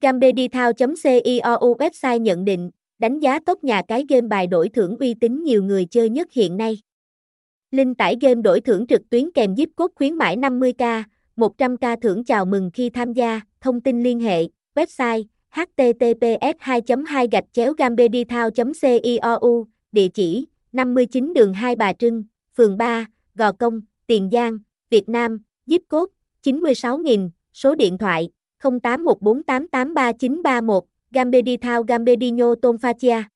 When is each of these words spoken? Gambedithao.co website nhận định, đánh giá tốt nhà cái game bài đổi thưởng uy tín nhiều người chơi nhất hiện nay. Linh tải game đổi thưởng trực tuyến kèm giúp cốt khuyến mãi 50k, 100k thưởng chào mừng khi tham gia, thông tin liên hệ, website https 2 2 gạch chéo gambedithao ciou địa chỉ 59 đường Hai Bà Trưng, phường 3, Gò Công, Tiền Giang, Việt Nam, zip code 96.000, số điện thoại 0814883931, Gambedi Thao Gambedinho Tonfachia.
Gambedithao.co 0.00 1.74
website 1.78 2.18
nhận 2.18 2.44
định, 2.44 2.70
đánh 2.98 3.18
giá 3.18 3.38
tốt 3.46 3.64
nhà 3.64 3.82
cái 3.88 4.04
game 4.08 4.28
bài 4.28 4.46
đổi 4.46 4.68
thưởng 4.68 4.96
uy 4.98 5.14
tín 5.14 5.44
nhiều 5.44 5.62
người 5.62 5.84
chơi 5.84 6.08
nhất 6.08 6.28
hiện 6.32 6.56
nay. 6.56 6.78
Linh 7.70 7.94
tải 7.94 8.16
game 8.20 8.42
đổi 8.42 8.60
thưởng 8.60 8.86
trực 8.86 9.10
tuyến 9.10 9.30
kèm 9.30 9.54
giúp 9.54 9.68
cốt 9.76 9.90
khuyến 9.94 10.14
mãi 10.14 10.36
50k, 10.36 11.02
100k 11.36 11.96
thưởng 12.02 12.24
chào 12.24 12.44
mừng 12.44 12.70
khi 12.74 12.90
tham 12.90 13.12
gia, 13.12 13.40
thông 13.60 13.80
tin 13.80 14.02
liên 14.02 14.20
hệ, 14.20 14.44
website 14.74 15.24
https 15.50 16.56
2 16.58 16.80
2 17.06 17.28
gạch 17.32 17.44
chéo 17.52 17.72
gambedithao 17.72 18.50
ciou 18.50 19.66
địa 19.92 20.08
chỉ 20.08 20.46
59 20.72 21.32
đường 21.34 21.54
Hai 21.54 21.76
Bà 21.76 21.92
Trưng, 21.92 22.24
phường 22.56 22.76
3, 22.76 23.06
Gò 23.34 23.52
Công, 23.52 23.80
Tiền 24.06 24.28
Giang, 24.32 24.58
Việt 24.90 25.08
Nam, 25.08 25.42
zip 25.66 25.78
code 25.88 26.12
96.000, 26.42 27.30
số 27.52 27.74
điện 27.74 27.98
thoại 27.98 28.28
0814883931, 28.60 30.82
Gambedi 31.12 31.58
Thao 31.58 31.84
Gambedinho 31.84 32.56
Tonfachia. 32.56 33.28